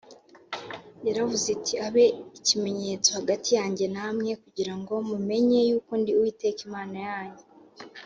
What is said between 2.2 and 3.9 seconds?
ikimenyetso hagati yanjye